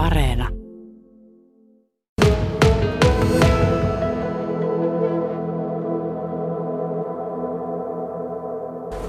[0.00, 0.48] Areena.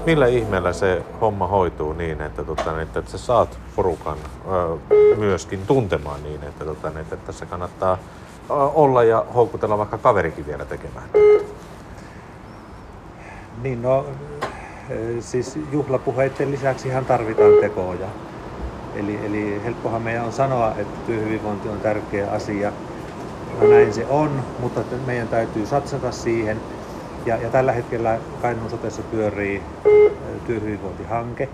[0.06, 4.18] Millä ihmeellä se homma hoituu niin, että, tota, että sä saat porukan
[4.50, 4.76] ö,
[5.16, 7.98] myöskin tuntemaan niin, että, tota, että tässä kannattaa
[8.50, 11.08] ö, olla ja houkutella vaikka kaverikin vielä tekemään?
[13.62, 14.06] Niin no,
[15.20, 18.08] siis juhlapuheiden lisäksi ihan tarvitaan tekoja.
[18.94, 22.72] Eli, eli helppohan meidän on sanoa, että työhyvinvointi on tärkeä asia.
[23.60, 26.60] No näin se on, mutta meidän täytyy satsata siihen.
[27.26, 29.62] Ja, ja tällä hetkellä Kainuun sotessa pyörii
[30.46, 31.48] työhyvinvointihanke.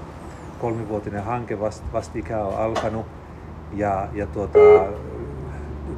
[0.58, 3.06] Kolmivuotinen hanke vast, vastikään on alkanut.
[3.72, 4.58] Ja, ja tuota,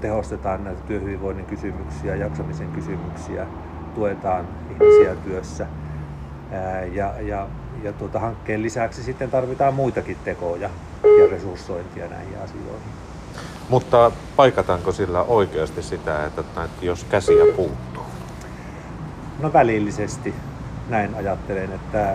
[0.00, 3.46] tehostetaan näitä työhyvinvoinnin kysymyksiä, jaksamisen kysymyksiä,
[3.94, 5.66] tuetaan ihmisiä työssä.
[6.92, 7.46] Ja, ja,
[7.82, 10.70] ja tuota, hankkeen lisäksi sitten tarvitaan muitakin tekoja
[11.04, 12.92] ja resurssointia näihin asioihin.
[13.68, 18.04] Mutta paikataanko sillä oikeasti sitä, että, että jos käsiä puuttuu?
[19.38, 20.34] No välillisesti
[20.88, 22.14] näin ajattelen, että,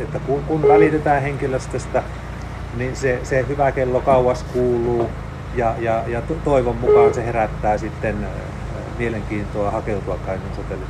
[0.00, 2.02] että kun, kun välitetään henkilöstöstä,
[2.76, 5.10] niin se, se hyvä kello kauas kuuluu
[5.54, 8.26] ja, ja, ja toivon mukaan se herättää sitten
[8.98, 10.84] mielenkiintoa hakeutua Kainuun sotelle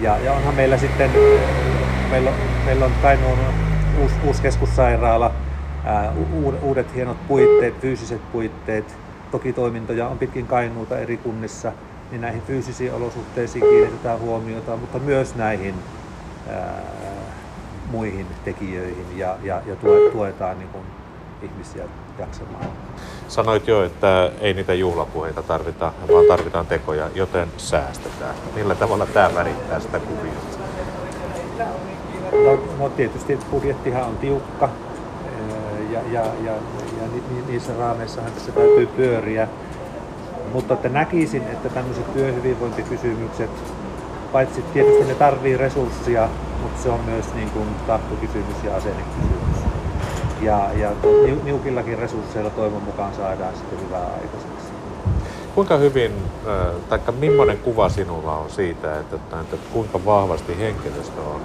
[0.00, 1.10] Ja, ja onhan meillä sitten,
[2.10, 3.38] meillä on, meillä on Kainuun
[4.02, 5.32] uusi, uusi keskussairaala,
[6.62, 8.96] uudet hienot puitteet, fyysiset puitteet.
[9.30, 11.72] Toki toimintoja on pitkin Kainuuta eri kunnissa,
[12.10, 15.74] niin näihin fyysisiin olosuhteisiin kiinnitetään huomiota, mutta myös näihin
[16.50, 16.82] ää,
[17.90, 19.76] muihin tekijöihin ja, ja, ja
[20.12, 20.84] tuetaan niin kuin,
[21.42, 21.84] ihmisiä
[22.18, 22.64] jaksamaan.
[23.28, 28.34] Sanoit jo, että ei niitä juhlapuheita tarvita, vaan tarvitaan tekoja, joten säästetään.
[28.54, 30.58] Millä tavalla tämä värittää sitä kuviota?
[32.44, 34.68] No, no tietysti budjettihan on tiukka
[36.12, 36.52] ja, ja, ja,
[37.00, 39.48] ja ni, ni, niissä raameissahan tässä täytyy pyöriä.
[40.52, 43.50] Mutta että näkisin, että tämmöiset työhyvinvointikysymykset,
[44.32, 46.28] paitsi tietysti ne tarvii resursseja,
[46.62, 49.56] mutta se on myös niin kuin tahtokysymys ja asennekysymys.
[50.40, 50.90] Ja, ja
[51.44, 54.66] niukillakin resursseilla toivon mukaan saadaan sitten hyvää aikaiseksi.
[55.54, 56.12] Kuinka hyvin,
[56.88, 61.40] tai millainen kuva sinulla on siitä, että, että kuinka vahvasti henkilöstö on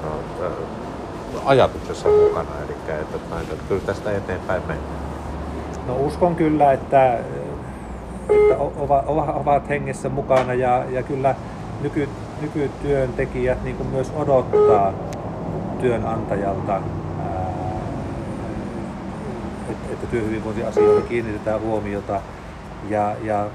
[1.45, 5.01] ajatuksessa mukana, eli että, että, kyllä tästä eteenpäin mennään?
[5.87, 7.13] No uskon kyllä, että,
[8.29, 8.57] että
[9.33, 11.35] ovat hengessä mukana ja, ja kyllä
[11.81, 12.09] nyky,
[12.41, 14.93] nykytyöntekijät niin kuin myös odottaa
[15.81, 16.81] työnantajalta,
[19.69, 22.21] että, että työhyvinvointiasioihin kiinnitetään huomiota
[22.89, 23.47] ja, ja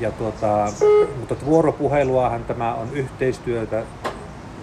[0.00, 0.72] ja tuota,
[1.18, 3.82] mutta vuoropuheluahan tämä on yhteistyötä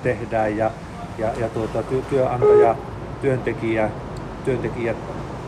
[0.03, 0.71] tehdään ja,
[1.17, 2.75] ja, ja tuota, ty, työnantaja,
[3.21, 3.89] työntekijä,
[4.45, 4.97] työntekijät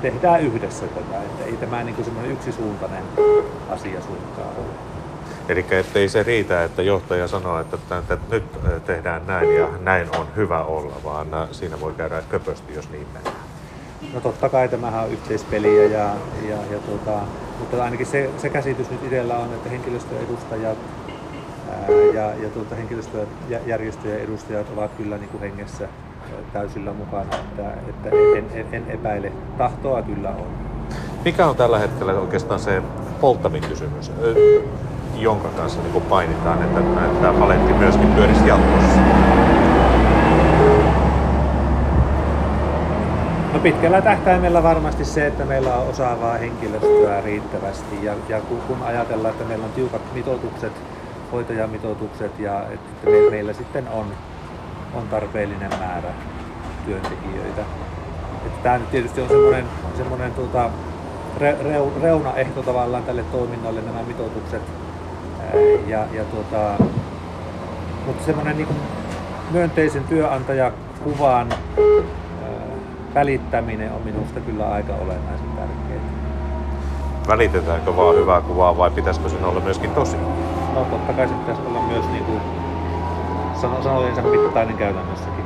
[0.01, 1.21] tehdään yhdessä tätä.
[1.21, 3.03] Että ei tämä niin semmoinen yksisuuntainen
[3.69, 4.91] asia suinkaan ole.
[5.49, 8.43] Eli ettei se riitä, että johtaja sanoo, että, että nyt
[8.85, 13.35] tehdään näin ja näin on hyvä olla, vaan siinä voi käydä köpösti, jos niin mennään.
[14.13, 16.09] No totta kai tämähän on yhteispeliä, ja,
[16.49, 17.19] ja, ja tuota,
[17.59, 20.77] mutta ainakin se, se käsitys nyt itsellä on, että henkilöstöedustajat
[22.13, 25.87] ja, ja tuota, henkilöstöjärjestöjen edustajat ovat kyllä niin kuin hengessä
[26.53, 29.31] täysillä mukana, että, että en, en, en epäile.
[29.57, 30.47] Tahtoa kyllä on.
[31.25, 32.81] Mikä on tällä hetkellä oikeastaan se
[33.21, 34.11] polttavin kysymys,
[35.15, 38.99] jonka kanssa niin kuin painitaan, että, että tämä paletti myöskin pyörisi jatkossa?
[43.53, 48.83] No pitkällä tähtäimellä varmasti se, että meillä on osaavaa henkilöstöä riittävästi ja, ja kun, kun
[48.83, 50.71] ajatellaan, että meillä on tiukat mitoitukset
[51.31, 54.05] hoitajamitoitukset ja että meillä sitten on,
[54.93, 56.13] on tarpeellinen määrä
[56.85, 57.61] työntekijöitä.
[58.45, 59.65] Että tämä nyt tietysti on semmoinen,
[59.97, 60.69] semmoinen tuota,
[61.37, 61.57] re,
[62.01, 64.61] reunaehto tavallaan tälle toiminnalle nämä mitoitukset.
[65.87, 66.83] Ja, ja tuota,
[68.05, 68.67] mutta semmoinen niin
[69.51, 71.53] myönteisen työnantajakuvan
[73.15, 75.80] välittäminen on minusta kyllä aika olennaisen tärkeää
[77.31, 80.17] välitetäänkö vaan hyvää kuvaa vai pitäisikö sen olla myöskin tosi?
[80.73, 82.41] No totta kai se pitäisi olla myös niin kuin
[83.83, 85.45] sanojensa mittainen käytännössäkin.